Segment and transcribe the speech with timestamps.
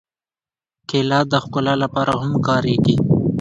[0.89, 2.95] کېله د ښکلا لپاره هم کارېږي.